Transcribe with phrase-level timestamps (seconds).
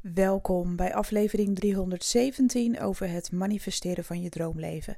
[0.00, 4.96] Welkom bij aflevering 317 over het manifesteren van je droomleven.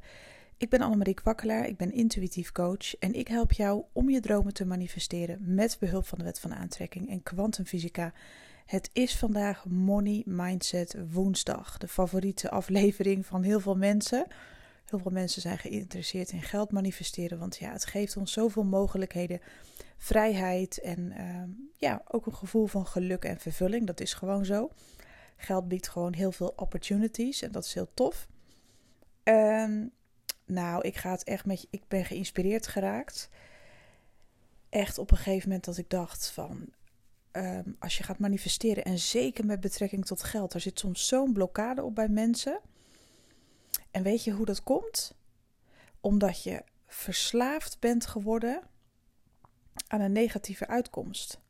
[0.56, 4.54] Ik ben Annemarie Kwakkelaar, ik ben intuïtief coach en ik help jou om je dromen
[4.54, 8.12] te manifesteren met behulp van de wet van aantrekking en kwantumfysica.
[8.66, 14.26] Het is vandaag Money Mindset Woensdag, de favoriete aflevering van heel veel mensen.
[14.92, 19.40] Heel veel mensen zijn geïnteresseerd in geld manifesteren, want ja, het geeft ons zoveel mogelijkheden,
[19.96, 21.42] vrijheid en uh,
[21.76, 23.86] ja, ook een gevoel van geluk en vervulling.
[23.86, 24.70] Dat is gewoon zo.
[25.36, 28.28] Geld biedt gewoon heel veel opportunities en dat is heel tof.
[29.24, 29.90] Um,
[30.44, 31.68] nou, ik ga het echt met je.
[31.70, 33.28] Ik ben geïnspireerd geraakt.
[34.68, 36.68] Echt op een gegeven moment dat ik dacht van.
[37.32, 41.32] Um, als je gaat manifesteren en zeker met betrekking tot geld, er zit soms zo'n
[41.32, 42.60] blokkade op bij mensen.
[43.92, 45.14] En weet je hoe dat komt?
[46.00, 48.62] Omdat je verslaafd bent geworden
[49.88, 51.40] aan een negatieve uitkomst.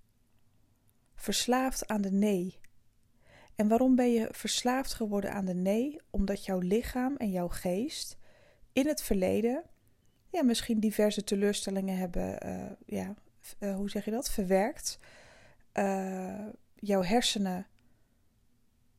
[1.14, 2.60] Verslaafd aan de nee.
[3.54, 6.00] En waarom ben je verslaafd geworden aan de nee?
[6.10, 8.16] Omdat jouw lichaam en jouw geest
[8.72, 9.64] in het verleden
[10.32, 13.14] ja, misschien diverse teleurstellingen hebben, uh, ja,
[13.58, 14.98] uh, hoe zeg je dat, verwerkt.
[15.74, 17.66] Uh, jouw hersenen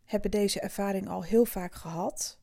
[0.06, 2.40] hebben deze ervaring al heel vaak gehad.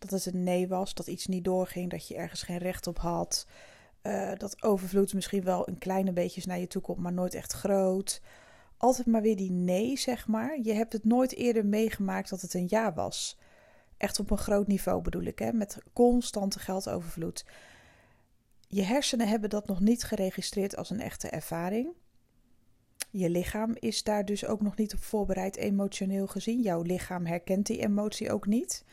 [0.00, 2.98] Dat het een nee was, dat iets niet doorging, dat je ergens geen recht op
[2.98, 3.46] had.
[4.38, 8.20] dat overvloed misschien wel een kleine beetje naar je toe komt, maar nooit echt groot
[8.80, 10.58] altijd maar weer die nee, zeg maar.
[10.62, 13.38] Je hebt het nooit eerder meegemaakt dat het een ja was.
[13.96, 15.52] Echt op een groot niveau bedoel ik, hè?
[15.52, 17.44] met constante geldovervloed.
[18.68, 21.92] Je hersenen hebben dat nog niet geregistreerd als een echte ervaring.
[23.10, 26.60] Je lichaam is daar dus ook nog niet op voorbereid emotioneel gezien.
[26.60, 28.84] Jouw lichaam herkent die emotie ook niet.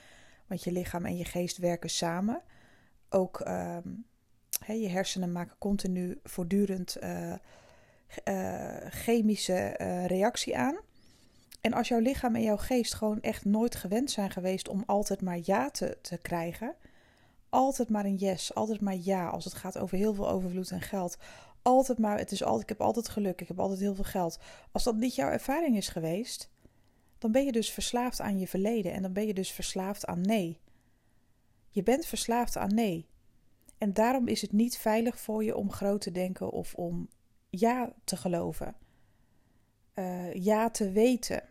[0.48, 2.42] Want je lichaam en je geest werken samen.
[3.10, 3.78] Ook uh,
[4.66, 7.34] je hersenen maken continu voortdurend uh,
[8.28, 10.78] uh, chemische uh, reactie aan.
[11.62, 15.22] En als jouw lichaam en jouw geest gewoon echt nooit gewend zijn geweest om altijd
[15.22, 16.76] maar ja te, te krijgen,
[17.50, 20.82] altijd maar een yes, altijd maar ja als het gaat over heel veel overvloed en
[20.82, 21.18] geld.
[21.62, 24.40] Altijd maar, het is altijd, ik heb altijd geluk, ik heb altijd heel veel geld.
[24.72, 26.50] Als dat niet jouw ervaring is geweest,
[27.18, 30.22] dan ben je dus verslaafd aan je verleden en dan ben je dus verslaafd aan
[30.22, 30.60] nee.
[31.70, 33.08] Je bent verslaafd aan nee.
[33.78, 37.10] En daarom is het niet veilig voor je om groot te denken of om
[37.50, 38.76] ja te geloven.
[39.96, 41.44] Uh, ja te weten.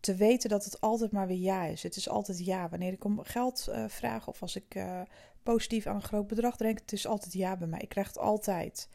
[0.00, 1.82] Te weten dat het altijd maar weer ja is.
[1.82, 2.68] Het is altijd ja.
[2.68, 5.00] Wanneer ik om geld uh, vraag of als ik uh,
[5.42, 7.80] positief aan een groot bedrag denk, het is altijd ja bij mij.
[7.80, 8.88] Ik krijg het altijd.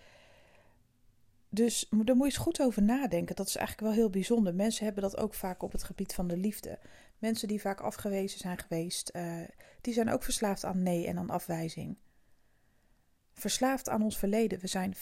[1.50, 3.36] Dus daar moet je eens goed over nadenken.
[3.36, 4.56] Dat is eigenlijk wel heel bijzonder.
[4.56, 6.80] Mensen hebben dat ook vaak op het gebied van de liefde.
[7.18, 9.12] Mensen die vaak afgewezen zijn geweest,
[9.82, 11.98] die zijn ook verslaafd aan nee en aan afwijzing
[13.40, 14.60] verslaafd aan ons verleden.
[14.60, 15.00] We zijn 95%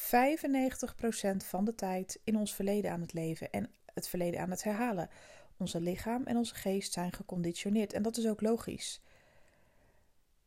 [1.38, 5.09] van de tijd in ons verleden aan het leven en het verleden aan het herhalen.
[5.58, 9.02] Onze lichaam en onze geest zijn geconditioneerd en dat is ook logisch.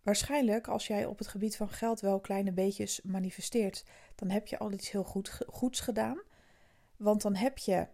[0.03, 3.85] Waarschijnlijk, als jij op het gebied van geld wel kleine beetjes manifesteert,
[4.15, 6.23] dan heb je al iets heel goed, goeds gedaan.
[6.97, 7.87] Want dan heb je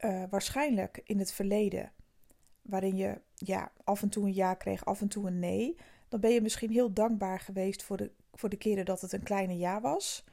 [0.00, 1.92] uh, waarschijnlijk in het verleden,
[2.62, 5.76] waarin je ja, af en toe een ja kreeg, af en toe een nee,
[6.08, 9.22] dan ben je misschien heel dankbaar geweest voor de voor de keren dat het een
[9.22, 10.24] kleine ja was.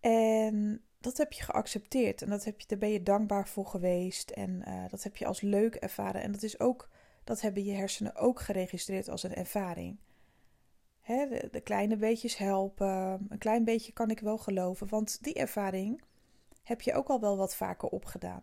[0.00, 4.30] En dat heb je geaccepteerd en dat heb je, daar ben je dankbaar voor geweest
[4.30, 6.22] en uh, dat heb je als leuk ervaren.
[6.22, 6.88] En dat is ook,
[7.24, 9.98] dat hebben je hersenen ook geregistreerd als een ervaring.
[11.06, 16.02] De, de, kleine beetjes helpen, een klein beetje kan ik wel geloven, want die ervaring
[16.62, 18.42] heb je ook al wel wat vaker opgedaan.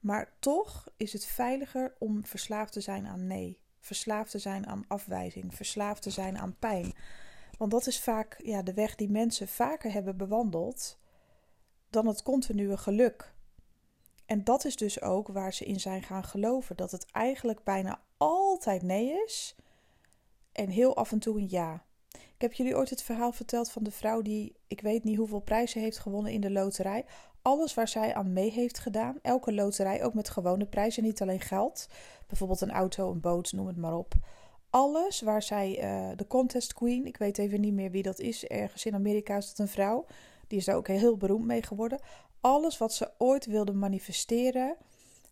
[0.00, 4.84] Maar toch is het veiliger om verslaafd te zijn aan nee, verslaafd te zijn aan
[4.88, 6.94] afwijzing, verslaafd te zijn aan pijn.
[7.58, 10.98] Want dat is vaak ja, de weg die mensen vaker hebben bewandeld
[11.90, 13.32] dan het continue geluk.
[14.26, 18.00] En dat is dus ook waar ze in zijn gaan geloven: dat het eigenlijk bijna
[18.16, 19.56] altijd nee is
[20.52, 21.84] en heel af en toe een ja.
[22.10, 25.40] Ik heb jullie ooit het verhaal verteld van de vrouw die, ik weet niet hoeveel
[25.40, 27.04] prijzen heeft gewonnen in de loterij.
[27.42, 31.40] Alles waar zij aan mee heeft gedaan, elke loterij, ook met gewone prijzen, niet alleen
[31.40, 31.88] geld.
[32.26, 34.14] Bijvoorbeeld een auto, een boot, noem het maar op
[34.74, 38.46] alles waar zij, uh, de contest queen, ik weet even niet meer wie dat is,
[38.46, 40.06] ergens in Amerika is dat een vrouw,
[40.46, 42.00] die is daar ook heel beroemd mee geworden.
[42.40, 44.76] Alles wat ze ooit wilde manifesteren,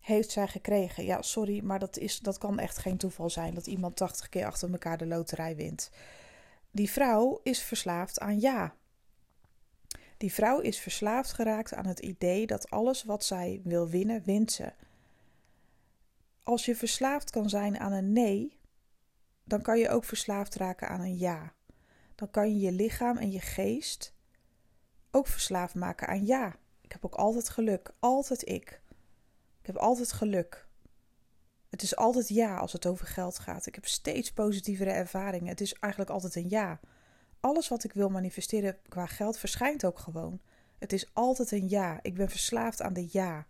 [0.03, 1.03] heeft zij gekregen.
[1.03, 4.45] Ja, sorry, maar dat, is, dat kan echt geen toeval zijn dat iemand 80 keer
[4.45, 5.89] achter elkaar de loterij wint.
[6.71, 8.75] Die vrouw is verslaafd aan ja.
[10.17, 14.51] Die vrouw is verslaafd geraakt aan het idee dat alles wat zij wil winnen, wint
[14.51, 14.73] ze.
[16.43, 18.59] Als je verslaafd kan zijn aan een nee,
[19.43, 21.53] dan kan je ook verslaafd raken aan een ja.
[22.15, 24.13] Dan kan je je lichaam en je geest
[25.11, 26.55] ook verslaafd maken aan ja.
[26.81, 28.81] Ik heb ook altijd geluk, altijd ik.
[29.63, 30.67] Ik heb altijd geluk.
[31.69, 33.65] Het is altijd ja als het over geld gaat.
[33.65, 35.47] Ik heb steeds positievere ervaringen.
[35.47, 36.79] Het is eigenlijk altijd een ja.
[37.39, 40.41] Alles wat ik wil manifesteren qua geld verschijnt ook gewoon.
[40.79, 41.99] Het is altijd een ja.
[42.01, 43.45] Ik ben verslaafd aan de ja.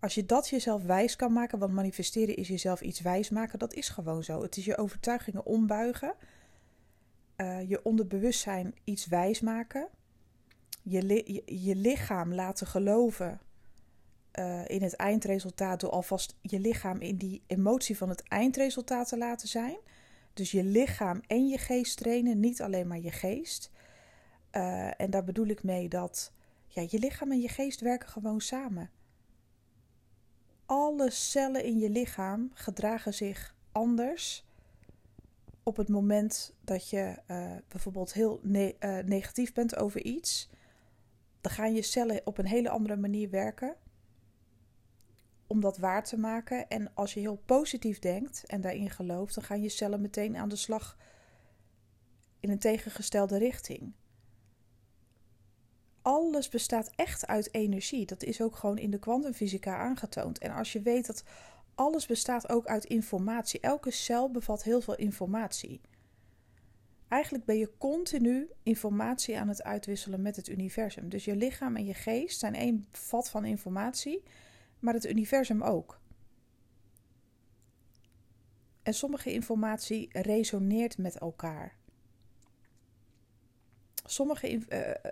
[0.00, 3.74] Als je dat jezelf wijs kan maken, want manifesteren is jezelf iets wijs maken, dat
[3.74, 4.42] is gewoon zo.
[4.42, 6.14] Het is je overtuigingen ombuigen,
[7.36, 9.88] uh, je onderbewustzijn iets wijs maken,
[10.82, 13.40] je, je lichaam laten geloven
[14.38, 19.18] uh, in het eindresultaat door alvast je lichaam in die emotie van het eindresultaat te
[19.18, 19.76] laten zijn.
[20.32, 23.70] Dus je lichaam en je geest trainen, niet alleen maar je geest.
[24.52, 26.32] Uh, en daar bedoel ik mee dat
[26.66, 28.90] ja, je lichaam en je geest werken gewoon samen.
[30.66, 34.44] Alle cellen in je lichaam gedragen zich anders
[35.62, 38.74] op het moment dat je uh, bijvoorbeeld heel ne
[39.06, 40.50] negatief bent over iets.
[41.40, 43.76] Dan gaan je cellen op een hele andere manier werken
[45.46, 46.68] om dat waar te maken.
[46.68, 50.48] En als je heel positief denkt en daarin gelooft, dan gaan je cellen meteen aan
[50.48, 50.96] de slag
[52.40, 53.92] in een tegengestelde richting.
[56.02, 58.06] Alles bestaat echt uit energie.
[58.06, 60.38] Dat is ook gewoon in de kwantumfysica aangetoond.
[60.38, 61.24] En als je weet dat
[61.74, 65.80] alles bestaat ook uit informatie, elke cel bevat heel veel informatie.
[67.08, 71.08] Eigenlijk ben je continu informatie aan het uitwisselen met het universum.
[71.08, 74.22] Dus je lichaam en je geest zijn één vat van informatie
[74.84, 76.00] maar het universum ook.
[78.82, 81.76] En sommige informatie resoneert met elkaar.
[84.04, 84.62] Sommige,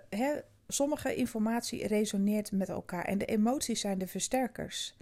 [0.09, 0.37] uh,
[0.67, 4.97] sommige informatie resoneert met elkaar en de emoties zijn de versterkers.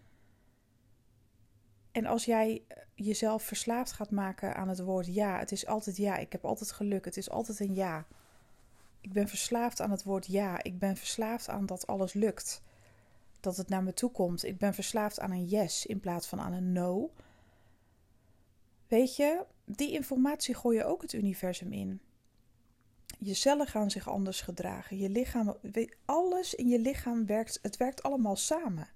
[1.91, 2.63] En als jij
[2.95, 6.71] jezelf verslaafd gaat maken aan het woord ja, het is altijd ja, ik heb altijd
[6.71, 8.07] geluk, het is altijd een ja.
[9.01, 12.62] Ik ben verslaafd aan het woord ja, ik ben verslaafd aan dat alles lukt
[13.41, 14.43] dat het naar me toe komt.
[14.43, 17.11] Ik ben verslaafd aan een yes in plaats van aan een no.
[18.88, 22.01] Weet je, die informatie gooi je ook het universum in.
[23.19, 24.97] Je cellen gaan zich anders gedragen.
[24.97, 25.57] Je lichaam,
[26.05, 28.89] alles in je lichaam werkt, het werkt allemaal samen.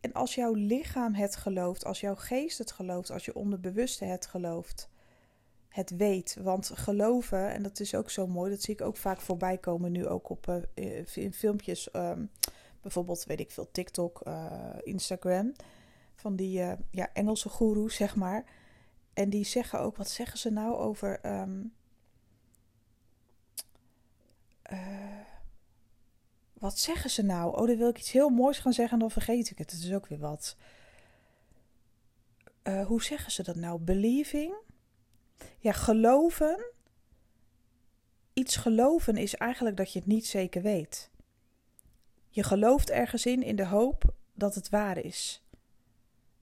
[0.00, 4.26] En als jouw lichaam het gelooft, als jouw geest het gelooft, als je onderbewuste het
[4.26, 4.89] gelooft,
[5.70, 6.36] het weet.
[6.40, 9.92] Want geloven, en dat is ook zo mooi, dat zie ik ook vaak voorbij komen
[9.92, 12.30] nu ook op uh, in filmpjes, um,
[12.80, 15.52] bijvoorbeeld weet ik veel, TikTok, uh, Instagram,
[16.14, 16.52] van die
[16.90, 18.44] ja, Engelse goeroes, zeg maar.
[19.12, 21.26] En die zeggen ook, wat zeggen ze nou over.
[21.26, 21.72] Um,
[26.52, 27.56] wat zeggen ze nou?
[27.56, 29.70] Oh, dan wil ik iets heel moois gaan zeggen en dan vergeet ik het.
[29.70, 30.56] Het is ook weer wat.
[32.86, 33.80] hoe zeggen ze dat nou?
[33.80, 34.54] Believing
[35.58, 36.64] ja, geloven.
[38.32, 41.10] Iets geloven is eigenlijk dat je het niet zeker weet.
[42.28, 44.04] Je gelooft ergens in in de hoop
[44.34, 45.44] dat het waar is.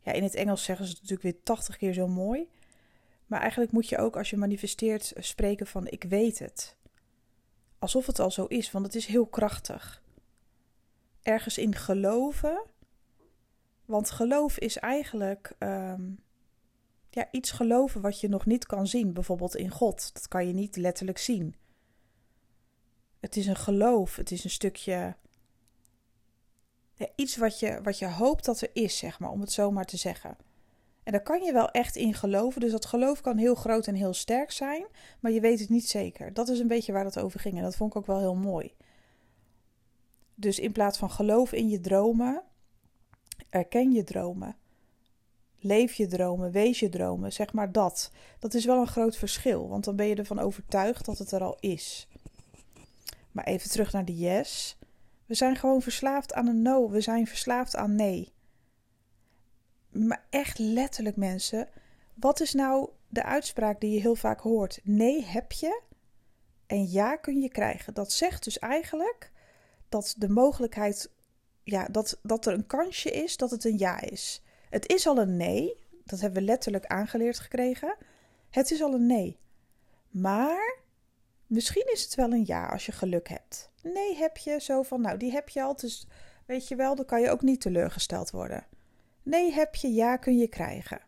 [0.00, 2.48] Ja, in het Engels zeggen ze het natuurlijk weer 80 keer zo mooi.
[3.26, 6.76] Maar eigenlijk moet je ook als je manifesteert spreken van ik weet het.
[7.78, 10.02] Alsof het al zo is, want het is heel krachtig.
[11.22, 12.64] Ergens in geloven.
[13.84, 16.22] Want geloof is eigenlijk um,
[17.10, 20.10] ja, iets geloven wat je nog niet kan zien, bijvoorbeeld in God.
[20.14, 21.54] Dat kan je niet letterlijk zien.
[23.20, 25.16] Het is een geloof, het is een stukje.
[26.94, 29.70] Ja, iets wat je, wat je hoopt dat er is, zeg maar, om het zo
[29.70, 30.36] maar te zeggen.
[31.02, 32.60] En daar kan je wel echt in geloven.
[32.60, 34.86] Dus dat geloof kan heel groot en heel sterk zijn,
[35.20, 36.34] maar je weet het niet zeker.
[36.34, 38.34] Dat is een beetje waar het over ging en dat vond ik ook wel heel
[38.34, 38.74] mooi.
[40.34, 42.42] Dus in plaats van geloof in je dromen,
[43.50, 44.56] erken je dromen.
[45.60, 48.10] Leef je dromen, wees je dromen, zeg maar dat.
[48.38, 51.42] Dat is wel een groot verschil, want dan ben je ervan overtuigd dat het er
[51.42, 52.08] al is.
[53.32, 54.78] Maar even terug naar de yes.
[55.26, 58.32] We zijn gewoon verslaafd aan een no, we zijn verslaafd aan nee.
[59.90, 61.68] Maar echt letterlijk mensen,
[62.14, 64.80] wat is nou de uitspraak die je heel vaak hoort?
[64.82, 65.82] Nee heb je
[66.66, 67.94] en ja kun je krijgen.
[67.94, 69.32] Dat zegt dus eigenlijk
[69.88, 71.10] dat de mogelijkheid,
[71.62, 74.42] ja, dat, dat er een kansje is dat het een ja is.
[74.70, 75.86] Het is al een nee.
[76.04, 77.96] Dat hebben we letterlijk aangeleerd gekregen.
[78.50, 79.38] Het is al een nee.
[80.10, 80.78] Maar
[81.46, 83.70] misschien is het wel een ja als je geluk hebt.
[83.82, 86.06] Nee heb je zo van, nou die heb je al, dus
[86.46, 88.66] weet je wel, dan kan je ook niet teleurgesteld worden.
[89.22, 91.00] Nee heb je, ja kun je krijgen.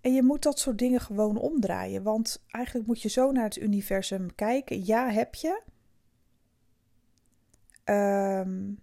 [0.00, 3.56] En je moet dat soort dingen gewoon omdraaien, want eigenlijk moet je zo naar het
[3.56, 4.84] universum kijken.
[4.84, 5.62] Ja heb je.
[7.84, 8.82] Um,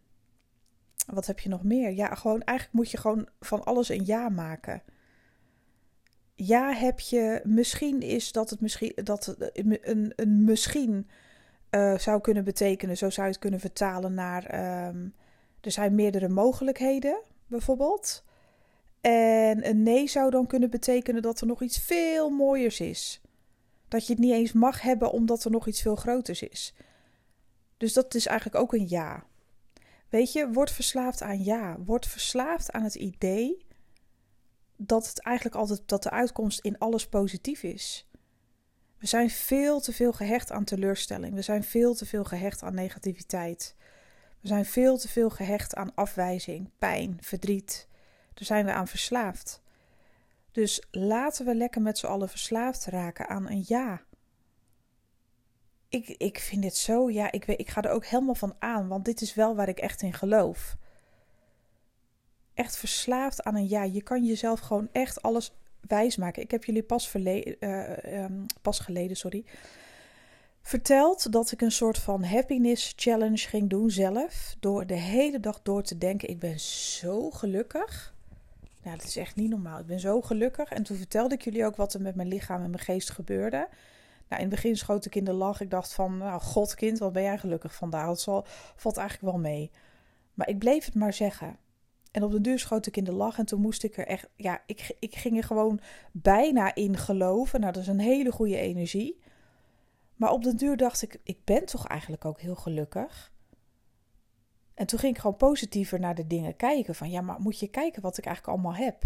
[1.14, 1.92] wat heb je nog meer?
[1.92, 4.82] Ja, gewoon eigenlijk moet je gewoon van alles een ja maken.
[6.36, 7.42] Ja, heb je.
[7.44, 8.92] Misschien is dat het misschien.
[9.04, 11.10] Dat een, een misschien
[11.72, 15.08] uh, zou kunnen betekenen, zo zou je het kunnen vertalen naar ehm,
[15.62, 18.24] er zijn meerdere mogelijkheden, bijvoorbeeld.
[19.02, 23.22] En een nee zou dan kunnen betekenen dat er nog iets veel mooiers is.
[23.88, 26.74] Dat je het niet eens mag hebben omdat er nog iets veel groters is.
[27.78, 29.26] Dus dat is eigenlijk ook een ja.
[30.10, 31.78] Weet je, word verslaafd aan ja.
[31.86, 33.66] Word verslaafd aan het idee
[34.76, 38.08] dat het eigenlijk altijd dat de uitkomst in alles positief is.
[38.98, 41.34] We zijn veel te veel gehecht aan teleurstelling.
[41.34, 43.76] We zijn veel te veel gehecht aan negativiteit.
[44.42, 47.88] We zijn veel te veel gehecht aan afwijzing, pijn, verdriet.
[48.34, 49.62] Daar zijn we aan verslaafd.
[50.52, 54.02] Dus laten we lekker met z'n allen verslaafd raken aan een ja.
[55.90, 58.88] Ik, ik vind dit zo, ja, ik, weet, ik ga er ook helemaal van aan,
[58.88, 60.78] want dit is wel waar ik echt in geloof.
[62.54, 63.84] Echt verslaafd aan een ja.
[63.84, 65.52] Je kan jezelf gewoon echt alles
[65.88, 66.42] wijsmaken.
[66.42, 69.44] Ik heb jullie pas, uh, um, pas geleden sorry,
[70.62, 74.56] verteld dat ik een soort van happiness challenge ging doen zelf.
[74.60, 78.14] Door de hele dag door te denken: ik ben zo gelukkig.
[78.84, 79.80] Nou, dat is echt niet normaal.
[79.80, 80.72] Ik ben zo gelukkig.
[80.72, 83.68] En toen vertelde ik jullie ook wat er met mijn lichaam en mijn geest gebeurde.
[84.30, 85.62] Nou, in het begin schoot ik in de lach.
[85.62, 88.06] Ik dacht van, nou, godkind, wat ben jij gelukkig vandaag.
[88.06, 88.46] Dat zal,
[88.76, 89.72] valt eigenlijk wel mee.
[90.34, 91.58] Maar ik bleef het maar zeggen.
[92.12, 94.30] En op de duur schoot ik in de lach en toen moest ik er echt,
[94.36, 95.80] ja, ik, ik ging er gewoon
[96.12, 97.60] bijna in geloven.
[97.60, 99.20] Nou, dat is een hele goede energie.
[100.16, 103.32] Maar op de duur dacht ik, ik ben toch eigenlijk ook heel gelukkig.
[104.74, 106.96] En toen ging ik gewoon positiever naar de dingen kijken.
[106.96, 109.04] Van ja, maar moet je kijken wat ik eigenlijk allemaal heb.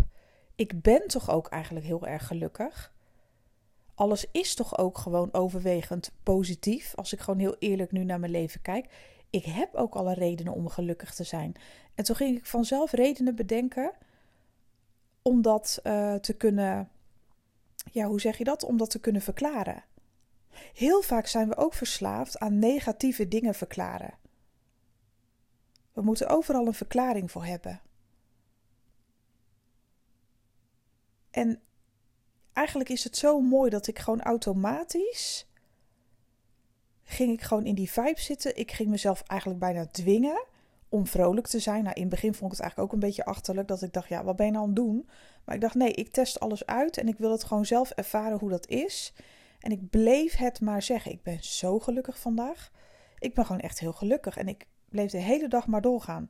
[0.55, 2.92] Ik ben toch ook eigenlijk heel erg gelukkig.
[3.95, 6.95] Alles is toch ook gewoon overwegend positief.
[6.95, 8.87] Als ik gewoon heel eerlijk nu naar mijn leven kijk.
[9.29, 11.55] Ik heb ook alle redenen om gelukkig te zijn.
[11.95, 13.91] En toen ging ik vanzelf redenen bedenken
[15.21, 16.89] om dat uh, te kunnen.
[17.91, 18.63] Ja, hoe zeg je dat?
[18.63, 19.83] Om dat te kunnen verklaren.
[20.73, 24.13] Heel vaak zijn we ook verslaafd aan negatieve dingen verklaren.
[25.93, 27.81] We moeten overal een verklaring voor hebben.
[31.31, 31.61] En
[32.53, 35.47] eigenlijk is het zo mooi dat ik gewoon automatisch
[37.03, 38.57] ging ik gewoon in die vibe zitten.
[38.57, 40.43] Ik ging mezelf eigenlijk bijna dwingen
[40.89, 41.83] om vrolijk te zijn.
[41.83, 44.09] Nou, in het begin vond ik het eigenlijk ook een beetje achterlijk dat ik dacht,
[44.09, 45.09] ja, wat ben je nou aan het doen?
[45.43, 48.39] Maar ik dacht, nee, ik test alles uit en ik wil het gewoon zelf ervaren
[48.39, 49.13] hoe dat is.
[49.59, 51.11] En ik bleef het maar zeggen.
[51.11, 52.71] Ik ben zo gelukkig vandaag.
[53.19, 54.37] Ik ben gewoon echt heel gelukkig.
[54.37, 56.29] En ik bleef de hele dag maar doorgaan.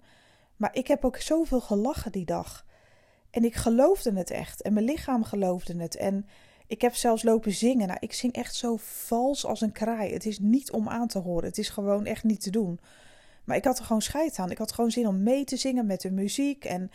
[0.56, 2.66] Maar ik heb ook zoveel gelachen die dag.
[3.34, 4.62] En ik geloofde het echt.
[4.62, 5.96] En mijn lichaam geloofde het.
[5.96, 6.26] En
[6.68, 7.88] ik heb zelfs lopen zingen.
[7.88, 10.14] Nou, ik zing echt zo vals als een kraai.
[10.14, 11.48] Het is niet om aan te horen.
[11.48, 12.80] Het is gewoon echt niet te doen.
[13.44, 14.52] Maar ik had er gewoon scheid aan.
[14.52, 16.66] Ik had gewoon zin om mee te zingen met de muziek.
[16.66, 16.92] En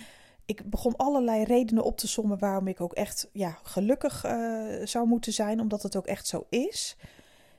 [0.47, 5.07] ik begon allerlei redenen op te sommen waarom ik ook echt ja, gelukkig uh, zou
[5.07, 6.97] moeten zijn, omdat het ook echt zo is.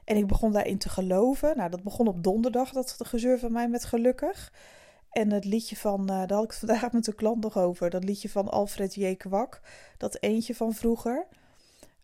[0.03, 1.57] En ik begon daarin te geloven.
[1.57, 4.51] Nou, dat begon op donderdag, dat gezeur van mij met gelukkig.
[5.09, 7.89] En het liedje van, uh, daar had ik het vandaag met een klant nog over,
[7.89, 9.15] dat liedje van Alfred J.
[9.15, 9.61] Kwak,
[9.97, 11.27] dat eentje van vroeger.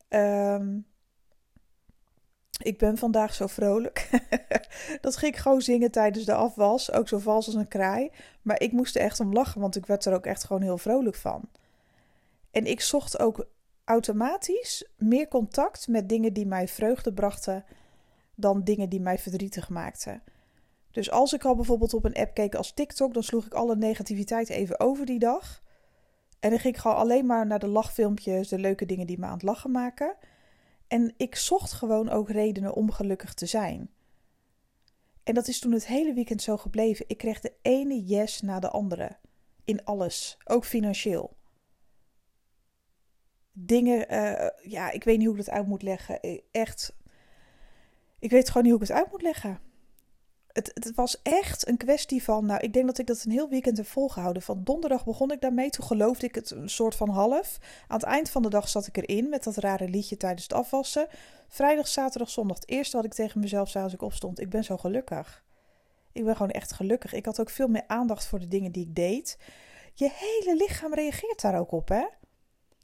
[0.10, 0.86] Um,
[2.62, 4.10] ik ben vandaag zo vrolijk.
[5.02, 6.92] dat ging ik gewoon zingen tijdens de afwas.
[6.92, 8.12] Ook zo vals als een kraai.
[8.42, 10.78] Maar ik moest er echt om lachen, want ik werd er ook echt gewoon heel
[10.78, 11.50] vrolijk van.
[12.52, 13.48] En ik zocht ook
[13.84, 17.66] automatisch meer contact met dingen die mij vreugde brachten
[18.36, 20.24] dan dingen die mij verdrietig maakten.
[20.96, 23.76] Dus als ik al bijvoorbeeld op een app keek als TikTok, dan sloeg ik alle
[23.76, 25.64] negativiteit even over die dag.
[26.40, 29.26] En dan ging ik gewoon alleen maar naar de lachfilmpjes, de leuke dingen die me
[29.26, 30.16] aan het lachen maken.
[30.88, 33.90] En ik zocht gewoon ook redenen om gelukkig te zijn.
[35.24, 37.06] En dat is toen het hele weekend zo gebleven.
[37.08, 39.18] Ik kreeg de ene yes na de andere.
[39.66, 41.36] In alles, ook financieel.
[43.52, 46.22] Dingen, uh, ja, ik weet niet hoe ik dat uit moet leggen.
[46.22, 46.96] Eh, echt,
[48.20, 49.66] ik weet gewoon niet hoe ik het uit moet leggen
[50.56, 52.46] het, het, was echt een kwestie van.
[52.46, 54.42] Nou, ik denk dat ik dat een heel weekend heb volgehouden.
[54.42, 55.70] Van donderdag begon ik daarmee.
[55.70, 57.58] Toen geloofde ik het een soort van half.
[57.88, 60.54] Aan het eind van de dag zat ik erin met dat rare liedje tijdens het
[60.54, 61.08] afwassen.
[61.48, 62.56] Vrijdag, zaterdag, zondag.
[62.56, 65.44] Het eerste wat ik tegen mezelf zei als ik opstond: Ik ben zo gelukkig.
[66.12, 67.14] Ik ben gewoon echt gelukkig.
[67.14, 69.38] Ik had ook veel meer aandacht voor de dingen die ik deed.
[69.94, 72.06] Je hele lichaam reageert daar ook op, hè?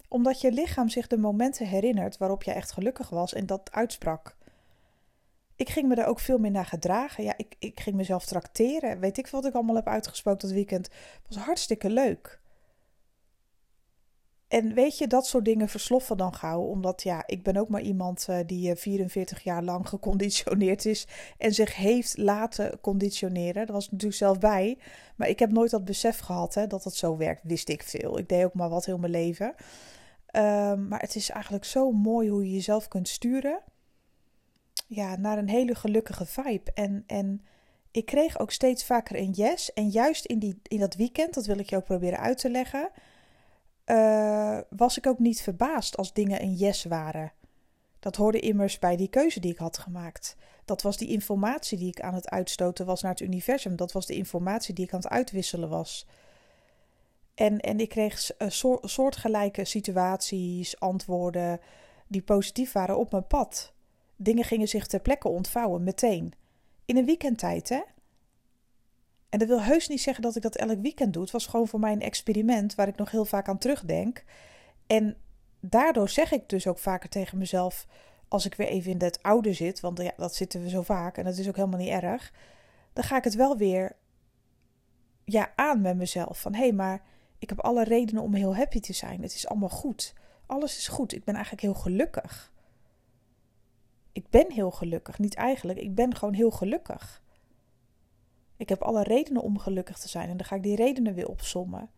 [0.08, 4.36] Omdat je lichaam zich de momenten herinnert waarop je echt gelukkig was en dat uitsprak
[5.62, 7.24] ik ging me daar ook veel meer naar gedragen.
[7.24, 9.00] Ja, ik, ik ging mezelf trakteren.
[9.00, 10.86] Weet ik wat ik allemaal heb uitgesproken dat weekend.
[11.24, 12.40] Het was hartstikke leuk.
[14.48, 16.62] En weet je, dat soort dingen versloffen dan gauw.
[16.62, 21.08] Omdat ja, ik ben ook maar iemand uh, die 44 eh, jaar lang geconditioneerd is.
[21.38, 23.66] En zich heeft laten conditioneren.
[23.66, 24.78] Dat was natuurlijk zelf bij.
[25.16, 27.44] Maar ik heb nooit dat besef gehad hè, dat het zo werkt.
[27.44, 28.18] Wist ik veel.
[28.18, 29.48] Ik deed ook maar wat heel mijn leven.
[30.36, 33.62] Um, maar het is eigenlijk zo mooi hoe je jezelf kunt sturen
[34.94, 36.72] ja, naar een hele gelukkige vibe.
[36.74, 37.42] En, en
[37.92, 39.74] ik kreeg ook steeds vaker een yes.
[39.74, 42.50] En juist in, die, in dat weekend, dat wil ik je ook proberen uit te
[42.50, 42.90] leggen,
[43.86, 47.32] uh, was ik ook niet verbaasd als dingen een yes waren.
[48.00, 50.36] Dat hoorde immers bij die keuze die ik had gemaakt.
[50.66, 53.76] Dat was die informatie die ik aan het uitstoten was naar het universum.
[53.76, 56.08] Dat was de informatie die ik aan het uitwisselen was.
[57.36, 58.50] En, en ik kreeg uh,
[58.84, 61.60] soortgelijke situaties, antwoorden
[62.08, 63.74] die positief waren op mijn pad.
[64.24, 66.34] Dingen gingen zich ter plekke ontvouwen, meteen.
[66.86, 67.82] In een weekendtijd, hè?
[69.30, 71.22] En dat wil heus niet zeggen dat ik dat elk weekend doe.
[71.22, 74.24] Het was gewoon voor mij een experiment waar ik nog heel vaak aan terugdenk.
[74.88, 75.18] En
[75.60, 77.88] daardoor zeg ik dus ook vaker tegen mezelf,
[78.28, 81.18] als ik weer even in het oude zit, want ja, dat zitten we zo vaak
[81.18, 82.34] en dat is ook helemaal niet erg,
[82.94, 83.96] dan ga ik het wel weer
[85.26, 86.42] ja, aan met mezelf.
[86.42, 87.04] Van hé, hey, maar
[87.38, 89.22] ik heb alle redenen om heel happy te zijn.
[89.22, 90.14] Het is allemaal goed.
[90.46, 91.14] Alles is goed.
[91.14, 92.52] Ik ben eigenlijk heel gelukkig.
[94.12, 95.20] Ik ben heel gelukkig.
[95.20, 97.22] Niet eigenlijk, ik ben gewoon heel gelukkig.
[98.58, 101.30] Ik heb alle redenen om gelukkig te zijn en dan ga ik die redenen weer
[101.30, 101.90] opsommen.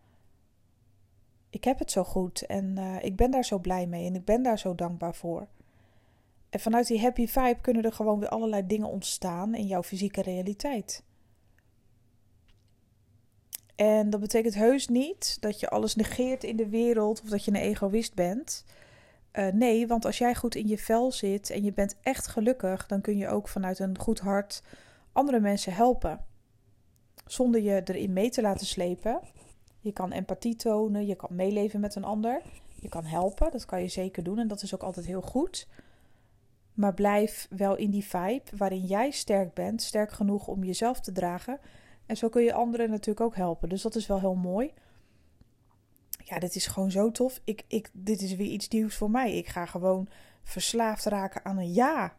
[1.50, 4.24] Ik heb het zo goed en uh, ik ben daar zo blij mee en ik
[4.24, 5.48] ben daar zo dankbaar voor.
[6.50, 10.22] En vanuit die happy vibe kunnen er gewoon weer allerlei dingen ontstaan in jouw fysieke
[10.22, 11.02] realiteit.
[13.74, 17.50] En dat betekent heus niet dat je alles negeert in de wereld of dat je
[17.50, 18.64] een egoïst bent.
[19.38, 22.86] Uh, nee, want als jij goed in je vel zit en je bent echt gelukkig,
[22.86, 24.62] dan kun je ook vanuit een goed hart
[25.12, 26.24] andere mensen helpen.
[27.26, 29.20] Zonder je erin mee te laten slepen.
[29.80, 32.42] Je kan empathie tonen, je kan meeleven met een ander.
[32.80, 35.68] Je kan helpen, dat kan je zeker doen en dat is ook altijd heel goed.
[36.74, 41.12] Maar blijf wel in die vibe waarin jij sterk bent, sterk genoeg om jezelf te
[41.12, 41.58] dragen.
[42.06, 43.68] En zo kun je anderen natuurlijk ook helpen.
[43.68, 44.72] Dus dat is wel heel mooi.
[46.24, 47.40] Ja, dit is gewoon zo tof.
[47.44, 49.36] Ik, ik, dit is weer iets nieuws voor mij.
[49.36, 50.08] Ik ga gewoon
[50.42, 52.16] verslaafd raken aan een ja.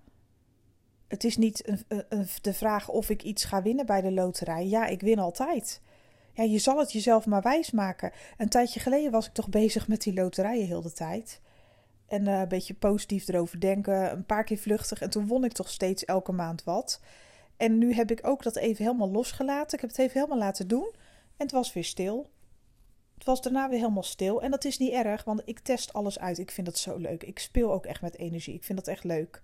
[1.07, 4.67] Het is niet een, een, de vraag of ik iets ga winnen bij de loterij.
[4.67, 5.81] Ja, ik win altijd.
[6.33, 8.11] Ja, je zal het jezelf maar wijsmaken.
[8.37, 11.41] Een tijdje geleden was ik toch bezig met die loterijen heel de tijd.
[12.07, 15.01] En uh, een beetje positief erover denken, een paar keer vluchtig.
[15.01, 17.01] En toen won ik toch steeds elke maand wat.
[17.57, 19.73] En nu heb ik ook dat even helemaal losgelaten.
[19.73, 20.89] Ik heb het even helemaal laten doen.
[21.37, 22.29] En het was weer stil.
[23.15, 24.41] Het was daarna weer helemaal stil.
[24.41, 26.37] En dat is niet erg, want ik test alles uit.
[26.37, 27.23] Ik vind dat zo leuk.
[27.23, 28.53] Ik speel ook echt met energie.
[28.53, 29.41] Ik vind dat echt leuk.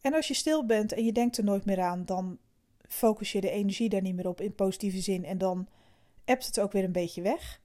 [0.00, 2.38] En als je stil bent en je denkt er nooit meer aan, dan
[2.88, 5.24] focus je de energie daar niet meer op in positieve zin.
[5.24, 5.68] En dan
[6.24, 7.60] ebt het ook weer een beetje weg.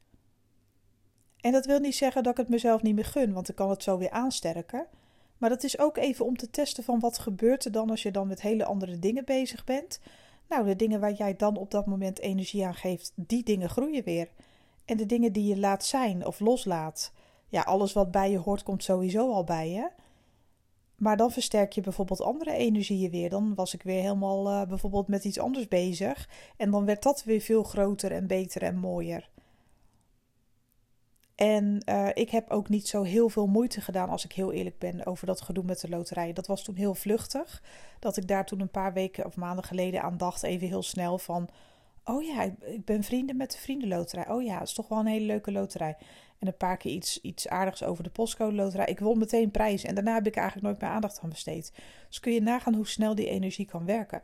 [1.40, 3.70] En dat wil niet zeggen dat ik het mezelf niet meer gun, want ik kan
[3.70, 4.88] het zo weer aansterken.
[5.38, 8.12] Maar dat is ook even om te testen van wat gebeurt er dan als je
[8.12, 10.00] dan met hele andere dingen bezig bent.
[10.50, 14.04] Nou, de dingen waar jij dan op dat moment energie aan geeft, die dingen groeien
[14.04, 14.30] weer.
[14.90, 17.12] En de dingen die je laat zijn of loslaat,
[17.48, 19.90] ja, alles wat bij je hoort komt sowieso al bij je.
[20.96, 23.30] Maar dan versterk je bijvoorbeeld andere energieën weer.
[23.30, 26.30] Dan was ik weer helemaal uh, bijvoorbeeld met iets anders bezig.
[26.58, 29.30] En dan werd dat weer veel groter en beter en mooier.
[31.36, 34.78] En uh, ik heb ook niet zo heel veel moeite gedaan, als ik heel eerlijk
[34.78, 36.34] ben, over dat gedoe met de loterij.
[36.34, 37.64] Dat was toen heel vluchtig.
[38.00, 41.18] Dat ik daar toen een paar weken of maanden geleden aan dacht, even heel snel
[41.18, 41.50] van.
[42.10, 44.30] Oh ja, ik ben vrienden met de vriendenloterij.
[44.30, 45.98] Oh ja, het is toch wel een hele leuke loterij.
[46.40, 48.86] En een paar keer iets, iets aardigs over de postcode loterij.
[48.86, 51.74] Ik won meteen prijs en daarna heb ik eigenlijk nooit meer aandacht aan besteed.
[52.08, 54.22] Dus kun je nagaan hoe snel die energie kan werken.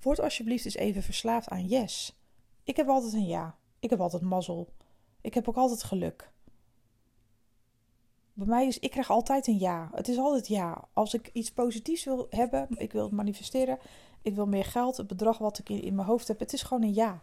[0.00, 2.18] Word alsjeblieft eens even verslaafd aan yes.
[2.64, 3.56] Ik heb altijd een ja.
[3.78, 4.72] Ik heb altijd mazzel.
[5.20, 6.30] Ik heb ook altijd geluk.
[8.32, 9.90] Bij mij is, ik krijg altijd een ja.
[9.94, 10.84] Het is altijd ja.
[10.92, 13.78] Als ik iets positiefs wil hebben, ik wil het manifesteren,
[14.22, 16.82] ik wil meer geld, het bedrag wat ik in, mijn hoofd heb, het is gewoon
[16.82, 17.22] een ja.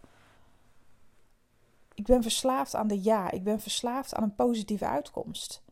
[1.94, 3.30] Ik ben verslaafd aan de ja.
[3.30, 5.62] Ik ben verslaafd aan een positieve uitkomst.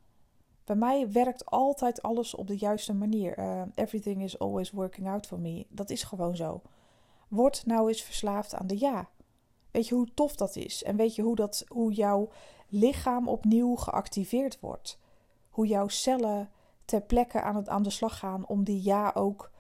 [0.65, 3.39] Bij mij werkt altijd alles op de juiste manier.
[3.39, 5.67] Uh, everything is always working out for me.
[5.69, 6.63] Dat is gewoon zo.
[7.29, 9.09] Word nou eens verslaafd aan de ja.
[9.71, 10.83] Weet je hoe tof dat is?
[10.83, 12.29] En weet je hoe, dat, hoe jouw
[12.69, 14.99] lichaam opnieuw geactiveerd wordt?
[15.49, 16.51] Hoe jouw cellen
[16.85, 19.51] ter plekke aan, het, aan de slag gaan om die ja ook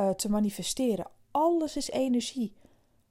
[0.00, 1.06] uh, te manifesteren?
[1.30, 2.54] Alles is energie.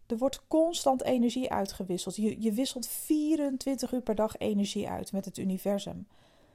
[0.06, 2.16] Er wordt constant energie uitgewisseld.
[2.16, 6.08] Je, je wisselt 24 uur per dag energie uit met het universum.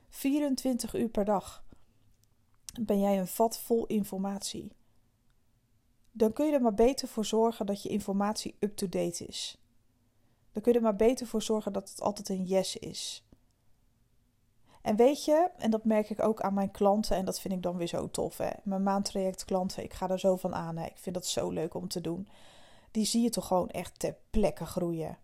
[0.09, 1.65] 24 uur per dag
[2.81, 4.73] ben jij een vat vol informatie.
[6.13, 9.59] Dan kun je er maar beter voor zorgen dat je informatie up-to-date is.
[10.53, 13.25] Dan kun je er maar beter voor zorgen dat het altijd een yes is.
[14.83, 17.63] En weet je, en dat merk ik ook aan mijn klanten, en dat vind ik
[17.63, 18.39] dan weer zo tof.
[18.39, 18.51] Hè?
[18.63, 20.79] Mijn maandtraject klanten, ik ga er zo van aan.
[20.79, 22.29] Ik vind dat zo leuk om te doen
[22.91, 25.19] die zie je toch gewoon echt ter plekke groeien.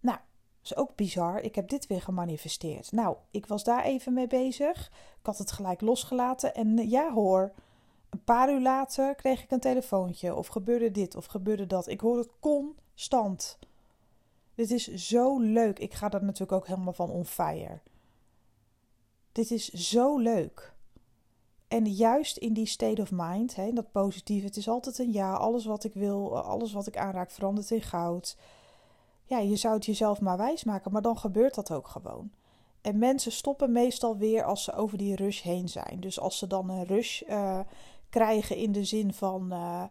[0.00, 0.18] Nou,
[0.62, 1.40] is ook bizar.
[1.40, 2.92] Ik heb dit weer gemanifesteerd.
[2.92, 4.86] Nou, ik was daar even mee bezig.
[5.20, 6.54] Ik had het gelijk losgelaten.
[6.54, 7.52] En ja hoor,
[8.10, 11.88] Een paar uur later kreeg ik een telefoontje of gebeurde dit of gebeurde dat.
[11.88, 13.58] Ik hoor het constant.
[14.54, 15.78] Dit is zo leuk.
[15.78, 17.80] Ik ga er natuurlijk ook helemaal van on fire.
[19.36, 20.74] Dit is zo leuk.
[21.68, 25.32] En juist in die state of mind, hè, dat positieve, het is altijd een ja,
[25.32, 28.36] alles wat ik wil, alles wat ik aanraak verandert in goud.
[29.24, 32.30] Ja, je zou het jezelf maar wijsmaken, maar dan gebeurt dat ook gewoon.
[32.80, 36.00] En mensen stoppen meestal weer als ze over die rush heen zijn.
[36.00, 37.60] Dus als ze dan een rush uh,
[38.08, 39.52] krijgen in de zin van.
[39.52, 39.84] Uh,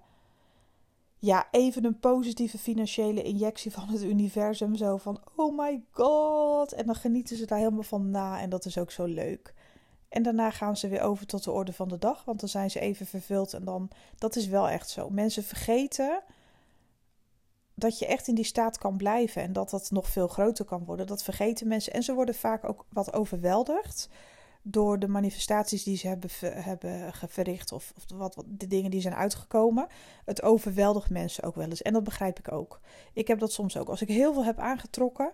[1.20, 4.76] ja, even een positieve financiële injectie van het universum.
[4.76, 6.74] Zo van: oh my god.
[6.74, 8.42] En dan genieten ze daar helemaal van na.
[8.42, 9.54] En dat is ook zo leuk.
[10.10, 12.26] En daarna gaan ze weer over tot de orde van de dag.
[12.26, 13.54] Want dan zijn ze even vervuld.
[13.54, 15.10] En dan, dat is wel echt zo.
[15.10, 16.24] Mensen vergeten
[17.74, 19.42] dat je echt in die staat kan blijven.
[19.42, 21.08] En dat dat nog veel groter kan worden.
[21.08, 21.94] Dat vergeten mensen.
[21.94, 24.10] En ze worden vaak ook wat overweldigd
[24.68, 29.02] door de manifestaties die ze hebben, hebben verricht of, of wat, wat, de dingen die
[29.02, 29.88] zijn uitgekomen.
[30.26, 31.82] Het overweldigt mensen ook wel eens.
[31.82, 32.80] En dat begrijp ik ook.
[33.14, 33.90] Ik heb dat soms ook.
[33.90, 35.32] Als ik heel veel heb aangetrokken,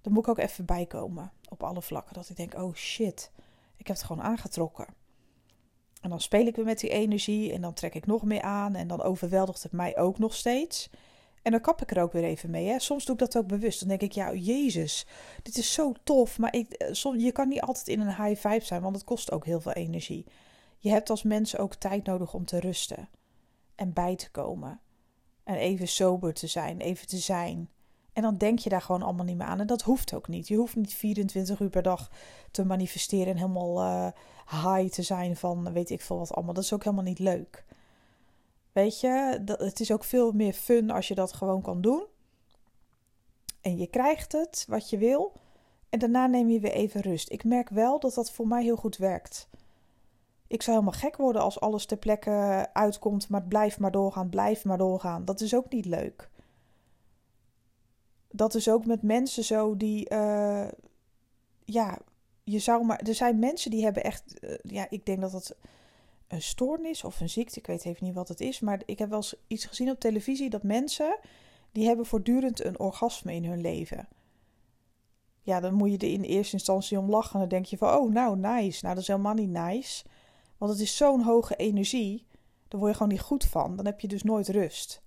[0.00, 2.14] dan moet ik ook even bijkomen op alle vlakken.
[2.14, 3.30] Dat ik denk, oh shit,
[3.76, 4.86] ik heb het gewoon aangetrokken.
[6.00, 8.74] En dan speel ik weer met die energie en dan trek ik nog meer aan
[8.74, 10.90] en dan overweldigt het mij ook nog steeds.
[11.44, 12.66] En dan kap ik er ook weer even mee.
[12.66, 12.78] Hè.
[12.78, 13.78] Soms doe ik dat ook bewust.
[13.78, 15.06] Dan denk ik, ja, Jezus,
[15.42, 16.38] dit is zo tof.
[16.38, 19.32] Maar ik, eh, je kan niet altijd in een high vibe zijn, want het kost
[19.32, 20.26] ook heel veel energie.
[20.78, 23.08] Je hebt als mens ook tijd nodig om te rusten
[23.74, 24.80] en bij te komen.
[25.44, 27.68] En even sober te zijn, even te zijn.
[28.12, 29.60] En dan denk je daar gewoon allemaal niet meer aan.
[29.60, 30.48] En dat hoeft ook niet.
[30.48, 32.10] Je hoeft niet 24 uur per dag
[32.50, 34.08] te manifesteren en helemaal uh,
[34.46, 36.54] high te zijn van weet ik veel wat allemaal.
[36.54, 37.64] Dat is ook helemaal niet leuk.
[38.74, 42.06] Weet je, dat, het is ook veel meer fun als je dat gewoon kan doen.
[43.60, 45.32] En je krijgt het wat je wil.
[45.88, 47.30] En daarna neem je weer even rust.
[47.30, 49.48] Ik merk wel dat dat voor mij heel goed werkt.
[50.46, 54.64] Ik zou helemaal gek worden als alles ter plekke uitkomt, maar blijf maar doorgaan, blijf
[54.64, 55.24] maar doorgaan.
[55.24, 56.30] Dat is ook niet leuk.
[58.30, 60.68] Dat is ook met mensen zo die, uh,
[61.64, 61.98] ja,
[62.44, 62.98] je zou maar.
[62.98, 65.56] Er zijn mensen die hebben echt, uh, ja, ik denk dat dat
[66.28, 67.58] een stoornis of een ziekte.
[67.58, 68.60] Ik weet even niet wat het is.
[68.60, 71.18] Maar ik heb wel eens iets gezien op televisie dat mensen.
[71.72, 74.08] die hebben voortdurend een orgasme in hun leven.
[75.40, 77.32] Ja, dan moet je er in eerste instantie om lachen.
[77.32, 78.78] En dan denk je van, oh, nou, nice.
[78.82, 80.04] Nou, dat is helemaal niet nice.
[80.58, 82.26] Want het is zo'n hoge energie.
[82.68, 83.76] Daar word je gewoon niet goed van.
[83.76, 85.02] Dan heb je dus nooit rust.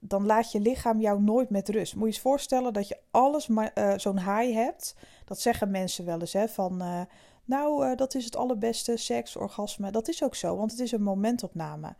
[0.00, 1.94] Dan laat je lichaam jou nooit met rust.
[1.94, 4.94] Moet je eens voorstellen dat je alles maar uh, zo'n high hebt.
[5.24, 6.48] Dat zeggen mensen wel eens, hè.
[6.48, 7.00] Van, uh,
[7.46, 9.90] nou, uh, dat is het allerbeste, seks, orgasme.
[9.90, 11.94] Dat is ook zo, want het is een momentopname.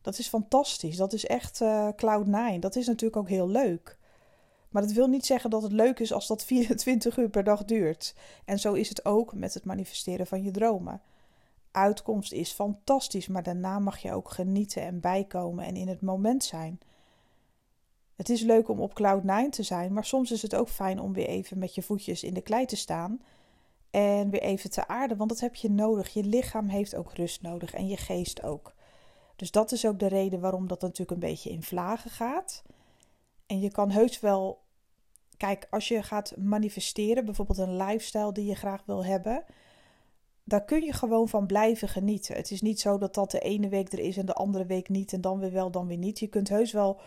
[0.00, 0.96] Dat is fantastisch.
[0.96, 2.58] Dat is echt uh, cloud nine.
[2.58, 3.98] Dat is natuurlijk ook heel leuk.
[4.68, 7.64] Maar dat wil niet zeggen dat het leuk is als dat 24 uur per dag
[7.64, 8.14] duurt.
[8.44, 11.02] En zo is het ook met het manifesteren van je dromen.
[11.70, 16.44] Uitkomst is fantastisch, maar daarna mag je ook genieten en bijkomen en in het moment
[16.44, 16.80] zijn.
[18.16, 21.00] Het is leuk om op cloud 9 te zijn, maar soms is het ook fijn
[21.00, 23.20] om weer even met je voetjes in de klei te staan
[23.90, 26.12] en weer even te aarden, want dat heb je nodig.
[26.12, 28.74] Je lichaam heeft ook rust nodig en je geest ook.
[29.36, 32.62] Dus dat is ook de reden waarom dat natuurlijk een beetje in vlagen gaat.
[33.46, 34.62] En je kan heus wel,
[35.36, 39.44] kijk, als je gaat manifesteren, bijvoorbeeld een lifestyle die je graag wil hebben,
[40.44, 42.36] daar kun je gewoon van blijven genieten.
[42.36, 44.88] Het is niet zo dat dat de ene week er is en de andere week
[44.88, 46.18] niet en dan weer wel, dan weer niet.
[46.18, 47.00] Je kunt heus wel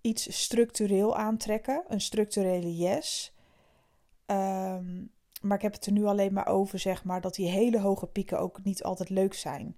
[0.00, 3.34] iets structureel aantrekken, een structurele yes.
[4.26, 7.80] Um, maar ik heb het er nu alleen maar over, zeg maar, dat die hele
[7.80, 9.76] hoge pieken ook niet altijd leuk zijn.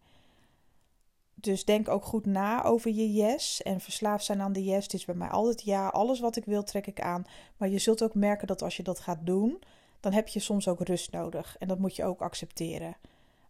[1.34, 3.62] Dus denk ook goed na over je yes.
[3.62, 4.82] En verslaafd zijn aan de yes.
[4.82, 5.88] Het is bij mij altijd ja.
[5.88, 7.24] Alles wat ik wil, trek ik aan.
[7.56, 9.62] Maar je zult ook merken dat als je dat gaat doen,
[10.00, 11.56] dan heb je soms ook rust nodig.
[11.58, 12.96] En dat moet je ook accepteren.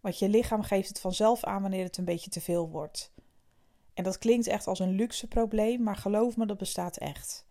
[0.00, 3.12] Want je lichaam geeft het vanzelf aan wanneer het een beetje te veel wordt.
[3.94, 7.46] En dat klinkt echt als een luxe probleem, maar geloof me, dat bestaat echt.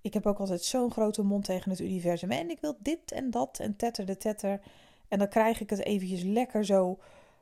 [0.00, 2.30] Ik heb ook altijd zo'n grote mond tegen het universum.
[2.30, 4.60] En ik wil dit en dat en tetter de tetter.
[5.08, 6.98] En dan krijg ik het eventjes lekker zo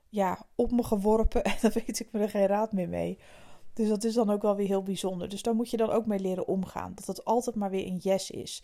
[0.09, 1.45] ja, op me geworpen.
[1.51, 3.19] En dan weet ik me er geen raad meer mee.
[3.73, 5.29] Dus dat is dan ook wel weer heel bijzonder.
[5.29, 6.93] Dus daar moet je dan ook mee leren omgaan.
[6.95, 8.63] Dat het altijd maar weer een yes is.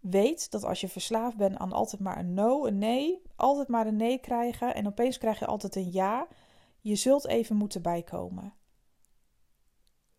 [0.00, 3.86] Weet dat als je verslaafd bent aan altijd maar een no, een nee, altijd maar
[3.86, 6.26] een nee krijgen en opeens krijg je altijd een ja,
[6.80, 8.54] je zult even moeten bijkomen.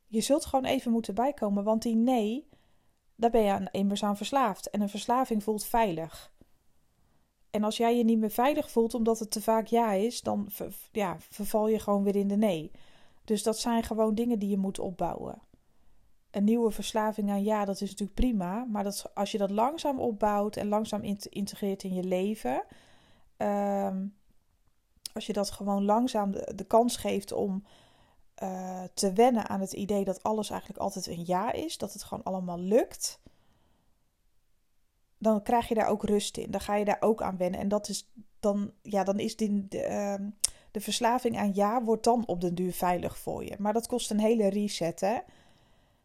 [0.07, 2.49] Je zult gewoon even moeten bijkomen, want die nee,
[3.15, 4.69] daar ben je aan, immers verslaafd.
[4.69, 6.33] En een verslaving voelt veilig.
[7.49, 10.49] En als jij je niet meer veilig voelt omdat het te vaak ja is, dan
[10.91, 12.71] ja, verval je gewoon weer in de nee.
[13.23, 15.41] Dus dat zijn gewoon dingen die je moet opbouwen.
[16.31, 18.65] Een nieuwe verslaving aan ja, dat is natuurlijk prima.
[18.65, 22.63] Maar dat, als je dat langzaam opbouwt en langzaam integreert in je leven.
[23.37, 24.15] Um,
[25.13, 27.63] als je dat gewoon langzaam de kans geeft om
[28.43, 32.03] uh, te wennen aan het idee dat alles eigenlijk altijd een ja is, dat het
[32.03, 33.19] gewoon allemaal lukt,
[35.17, 36.51] dan krijg je daar ook rust in.
[36.51, 37.59] Dan ga je daar ook aan wennen.
[37.59, 40.27] En dat is dan, ja, dan is die, de, uh,
[40.71, 43.55] de verslaving aan ja, wordt dan op den duur veilig voor je.
[43.59, 45.17] Maar dat kost een hele reset, hè.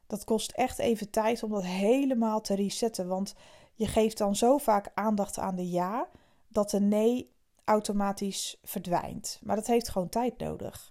[0.06, 3.08] Dat kost echt even tijd om dat helemaal te resetten.
[3.08, 3.34] Want
[3.74, 6.08] je geeft dan zo vaak aandacht aan de ja,
[6.48, 7.30] dat de nee
[7.64, 9.40] automatisch verdwijnt.
[9.42, 10.89] Maar dat heeft gewoon tijd nodig.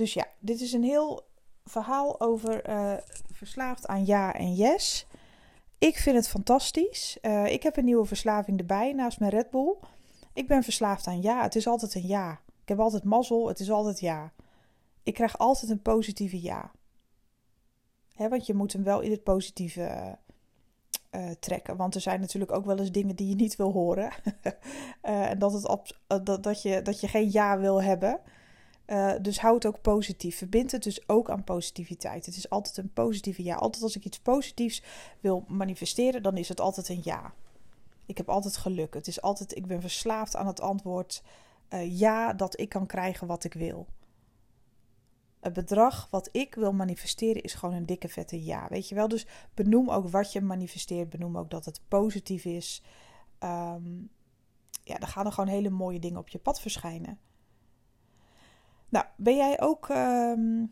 [0.00, 1.28] Dus ja, dit is een heel
[1.64, 2.94] verhaal over uh,
[3.32, 5.06] verslaafd aan ja en yes.
[5.78, 7.18] Ik vind het fantastisch.
[7.22, 9.74] Uh, ik heb een nieuwe verslaving erbij naast mijn Red Bull.
[10.32, 11.42] Ik ben verslaafd aan ja.
[11.42, 12.40] Het is altijd een ja.
[12.62, 13.48] Ik heb altijd mazzel.
[13.48, 14.32] Het is altijd ja.
[15.02, 16.70] Ik krijg altijd een positieve ja.
[18.16, 20.18] Want je moet hem wel in het positieve
[21.10, 21.76] uh, trekken.
[21.76, 24.10] Want er zijn natuurlijk ook wel eens dingen die je niet wil horen.
[25.00, 28.20] en dat, het dat, dat, je, dat je geen ja wil hebben.
[28.90, 30.36] Uh, dus houd het ook positief.
[30.36, 32.26] Verbind het dus ook aan positiviteit.
[32.26, 33.54] Het is altijd een positieve ja.
[33.54, 34.82] Altijd als ik iets positiefs
[35.20, 37.34] wil manifesteren, dan is het altijd een ja.
[38.06, 38.94] Ik heb altijd geluk.
[38.94, 41.22] Het is altijd, ik ben verslaafd aan het antwoord
[41.70, 43.86] uh, ja dat ik kan krijgen wat ik wil.
[45.40, 48.66] Het bedrag wat ik wil manifesteren is gewoon een dikke vette ja.
[48.68, 49.08] Weet je wel?
[49.08, 51.10] Dus benoem ook wat je manifesteert.
[51.10, 52.82] Benoem ook dat het positief is.
[53.40, 54.10] Um,
[54.84, 57.18] ja, dan gaan er gewoon hele mooie dingen op je pad verschijnen.
[58.90, 60.64] Nou, ben jij ook ehm,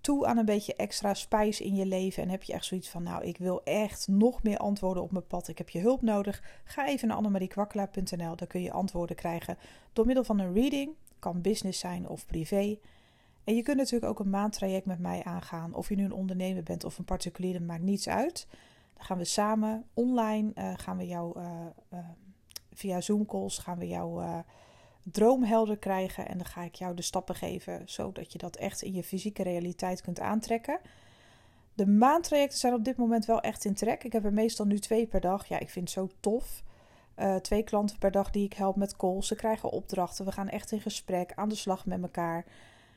[0.00, 3.02] toe aan een beetje extra spijs in je leven en heb je echt zoiets van,
[3.02, 6.42] nou, ik wil echt nog meer antwoorden op mijn pad, ik heb je hulp nodig?
[6.64, 9.58] Ga even naar annemariekwakkelaar.nl, daar kun je antwoorden krijgen
[9.92, 12.78] door middel van een reading, kan business zijn of privé.
[13.44, 16.62] En je kunt natuurlijk ook een maandtraject met mij aangaan, of je nu een ondernemer
[16.62, 18.46] bent of een particulier, maakt niets uit.
[18.94, 21.44] Dan gaan we samen online, uh, gaan we jou uh,
[21.92, 21.98] uh,
[22.72, 24.42] via Zoom calls, gaan we jou
[25.12, 26.28] droomhelder krijgen.
[26.28, 29.42] En dan ga ik jou de stappen geven, zodat je dat echt in je fysieke
[29.42, 30.80] realiteit kunt aantrekken.
[31.74, 34.04] De maandtrajecten zijn op dit moment wel echt in trek.
[34.04, 35.46] Ik heb er meestal nu twee per dag.
[35.46, 36.62] Ja, ik vind het zo tof.
[37.18, 39.26] Uh, twee klanten per dag die ik help met calls.
[39.26, 40.24] Ze krijgen opdrachten.
[40.24, 42.44] We gaan echt in gesprek, aan de slag met elkaar.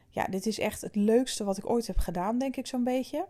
[0.10, 3.28] Ja, dit is echt het leukste wat ik ooit heb gedaan, denk ik zo'n beetje.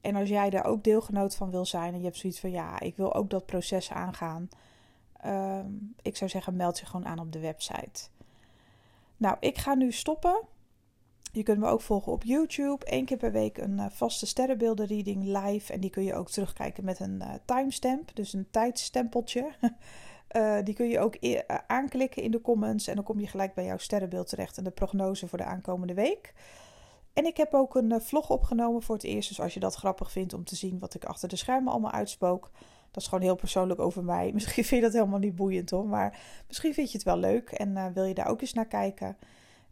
[0.00, 2.80] En als jij daar ook deelgenoot van wil zijn en je hebt zoiets van ja,
[2.80, 4.48] ik wil ook dat proces aangaan.
[5.24, 8.08] Ehm, ik zou zeggen, meld je gewoon aan op de website.
[9.16, 10.40] Nou, ik ga nu stoppen.
[11.32, 12.92] Je kunt me ook volgen op YouTube.
[12.92, 15.72] Eén keer per week een uh, vaste sterrenbeeldenreading live.
[15.72, 18.14] En die kun je ook terugkijken met een uh, timestamp.
[18.14, 19.52] Dus een tijdstempeltje.
[20.36, 21.16] uh, die kun je ook
[21.66, 22.86] aanklikken in de comments.
[22.86, 24.58] En dan kom je gelijk bij jouw sterrenbeeld terecht.
[24.58, 26.34] En de prognose voor de aankomende week.
[27.12, 29.28] En ik heb ook een vlog opgenomen voor het eerst.
[29.28, 31.92] Dus als je dat grappig vindt om te zien wat ik achter de schermen allemaal
[31.92, 32.50] uitspook.
[32.94, 34.30] Dat is gewoon heel persoonlijk over mij.
[34.34, 35.86] Misschien vind je dat helemaal niet boeiend hoor.
[35.86, 38.66] Maar misschien vind je het wel leuk en uh, wil je daar ook eens naar
[38.66, 39.16] kijken.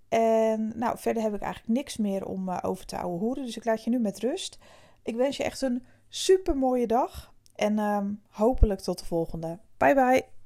[0.09, 3.45] En nou, verder heb ik eigenlijk niks meer om uh, over te ouwe hoeren.
[3.45, 4.59] Dus ik laat je nu met rust.
[5.03, 7.33] Ik wens je echt een super mooie dag.
[7.55, 9.59] En um, hopelijk tot de volgende.
[9.77, 10.42] Bye bye.